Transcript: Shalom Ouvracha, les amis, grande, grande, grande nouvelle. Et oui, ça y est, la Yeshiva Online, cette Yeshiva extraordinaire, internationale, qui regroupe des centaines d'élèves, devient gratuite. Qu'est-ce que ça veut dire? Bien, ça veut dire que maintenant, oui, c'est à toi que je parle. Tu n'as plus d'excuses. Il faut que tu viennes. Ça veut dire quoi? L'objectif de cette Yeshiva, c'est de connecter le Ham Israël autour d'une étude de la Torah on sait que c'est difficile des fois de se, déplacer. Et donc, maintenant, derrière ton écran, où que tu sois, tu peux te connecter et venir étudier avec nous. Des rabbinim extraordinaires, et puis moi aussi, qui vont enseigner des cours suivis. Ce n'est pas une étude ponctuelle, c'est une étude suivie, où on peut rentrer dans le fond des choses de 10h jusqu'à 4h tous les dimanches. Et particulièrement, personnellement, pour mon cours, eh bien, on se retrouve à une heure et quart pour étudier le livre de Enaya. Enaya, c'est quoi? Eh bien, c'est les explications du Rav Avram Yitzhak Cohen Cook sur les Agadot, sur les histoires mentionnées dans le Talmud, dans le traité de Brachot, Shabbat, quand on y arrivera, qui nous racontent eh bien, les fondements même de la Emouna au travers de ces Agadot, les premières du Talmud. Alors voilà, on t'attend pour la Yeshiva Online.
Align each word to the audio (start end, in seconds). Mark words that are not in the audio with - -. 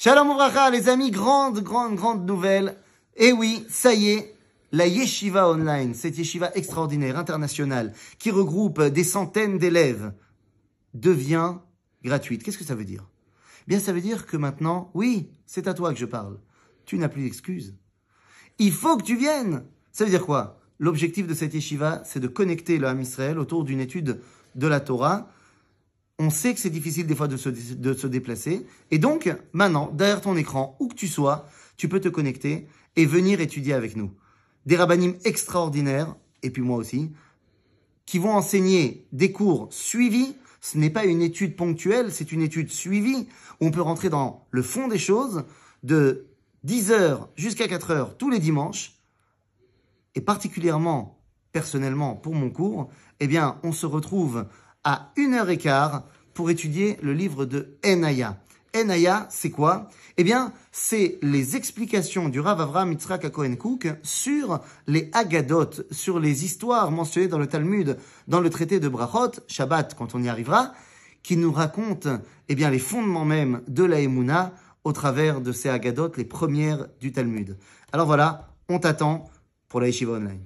Shalom 0.00 0.30
Ouvracha, 0.30 0.70
les 0.70 0.88
amis, 0.88 1.10
grande, 1.10 1.58
grande, 1.58 1.96
grande 1.96 2.24
nouvelle. 2.24 2.76
Et 3.16 3.32
oui, 3.32 3.66
ça 3.68 3.94
y 3.94 4.10
est, 4.10 4.32
la 4.70 4.86
Yeshiva 4.86 5.50
Online, 5.50 5.92
cette 5.92 6.16
Yeshiva 6.16 6.52
extraordinaire, 6.54 7.18
internationale, 7.18 7.92
qui 8.20 8.30
regroupe 8.30 8.80
des 8.80 9.02
centaines 9.02 9.58
d'élèves, 9.58 10.12
devient 10.94 11.56
gratuite. 12.04 12.44
Qu'est-ce 12.44 12.58
que 12.58 12.62
ça 12.62 12.76
veut 12.76 12.84
dire? 12.84 13.08
Bien, 13.66 13.80
ça 13.80 13.92
veut 13.92 14.00
dire 14.00 14.26
que 14.26 14.36
maintenant, 14.36 14.92
oui, 14.94 15.32
c'est 15.46 15.66
à 15.66 15.74
toi 15.74 15.92
que 15.92 15.98
je 15.98 16.06
parle. 16.06 16.38
Tu 16.84 16.96
n'as 16.96 17.08
plus 17.08 17.24
d'excuses. 17.24 17.74
Il 18.60 18.70
faut 18.70 18.98
que 18.98 19.02
tu 19.04 19.16
viennes. 19.16 19.64
Ça 19.90 20.04
veut 20.04 20.10
dire 20.10 20.24
quoi? 20.24 20.60
L'objectif 20.78 21.26
de 21.26 21.34
cette 21.34 21.54
Yeshiva, 21.54 22.02
c'est 22.04 22.20
de 22.20 22.28
connecter 22.28 22.78
le 22.78 22.86
Ham 22.86 23.00
Israël 23.00 23.36
autour 23.36 23.64
d'une 23.64 23.80
étude 23.80 24.20
de 24.54 24.66
la 24.68 24.78
Torah 24.78 25.28
on 26.18 26.30
sait 26.30 26.52
que 26.52 26.60
c'est 26.60 26.70
difficile 26.70 27.06
des 27.06 27.14
fois 27.14 27.28
de 27.28 27.36
se, 27.36 28.06
déplacer. 28.06 28.66
Et 28.90 28.98
donc, 28.98 29.32
maintenant, 29.52 29.90
derrière 29.92 30.20
ton 30.20 30.36
écran, 30.36 30.76
où 30.80 30.88
que 30.88 30.94
tu 30.94 31.06
sois, 31.06 31.48
tu 31.76 31.88
peux 31.88 32.00
te 32.00 32.08
connecter 32.08 32.66
et 32.96 33.06
venir 33.06 33.40
étudier 33.40 33.72
avec 33.72 33.96
nous. 33.96 34.10
Des 34.66 34.76
rabbinim 34.76 35.14
extraordinaires, 35.24 36.16
et 36.42 36.50
puis 36.50 36.62
moi 36.62 36.76
aussi, 36.76 37.12
qui 38.04 38.18
vont 38.18 38.32
enseigner 38.32 39.06
des 39.12 39.32
cours 39.32 39.68
suivis. 39.70 40.34
Ce 40.60 40.76
n'est 40.76 40.90
pas 40.90 41.04
une 41.04 41.22
étude 41.22 41.54
ponctuelle, 41.54 42.10
c'est 42.10 42.32
une 42.32 42.42
étude 42.42 42.70
suivie, 42.70 43.28
où 43.60 43.66
on 43.66 43.70
peut 43.70 43.80
rentrer 43.80 44.08
dans 44.08 44.46
le 44.50 44.62
fond 44.62 44.88
des 44.88 44.98
choses 44.98 45.44
de 45.84 46.26
10h 46.66 47.28
jusqu'à 47.36 47.66
4h 47.66 48.16
tous 48.16 48.30
les 48.30 48.40
dimanches. 48.40 48.94
Et 50.16 50.20
particulièrement, 50.20 51.20
personnellement, 51.52 52.16
pour 52.16 52.34
mon 52.34 52.50
cours, 52.50 52.90
eh 53.20 53.28
bien, 53.28 53.60
on 53.62 53.72
se 53.72 53.86
retrouve 53.86 54.46
à 54.88 55.12
une 55.16 55.34
heure 55.34 55.50
et 55.50 55.58
quart 55.58 56.04
pour 56.32 56.48
étudier 56.48 56.96
le 57.02 57.12
livre 57.12 57.44
de 57.44 57.76
Enaya. 57.84 58.40
Enaya, 58.74 59.26
c'est 59.28 59.50
quoi? 59.50 59.90
Eh 60.16 60.24
bien, 60.24 60.54
c'est 60.72 61.18
les 61.20 61.56
explications 61.56 62.30
du 62.30 62.40
Rav 62.40 62.58
Avram 62.58 62.92
Yitzhak 62.92 63.30
Cohen 63.30 63.56
Cook 63.56 63.86
sur 64.02 64.60
les 64.86 65.10
Agadot, 65.12 65.68
sur 65.90 66.18
les 66.18 66.46
histoires 66.46 66.90
mentionnées 66.90 67.28
dans 67.28 67.38
le 67.38 67.48
Talmud, 67.48 67.98
dans 68.28 68.40
le 68.40 68.48
traité 68.48 68.80
de 68.80 68.88
Brachot, 68.88 69.32
Shabbat, 69.46 69.94
quand 69.94 70.14
on 70.14 70.22
y 70.22 70.28
arrivera, 70.30 70.72
qui 71.22 71.36
nous 71.36 71.52
racontent 71.52 72.20
eh 72.48 72.54
bien, 72.54 72.70
les 72.70 72.78
fondements 72.78 73.26
même 73.26 73.60
de 73.68 73.84
la 73.84 74.00
Emouna 74.00 74.54
au 74.84 74.92
travers 74.92 75.42
de 75.42 75.52
ces 75.52 75.68
Agadot, 75.68 76.12
les 76.16 76.24
premières 76.24 76.86
du 76.98 77.12
Talmud. 77.12 77.58
Alors 77.92 78.06
voilà, 78.06 78.54
on 78.70 78.78
t'attend 78.78 79.28
pour 79.68 79.82
la 79.82 79.88
Yeshiva 79.88 80.12
Online. 80.12 80.40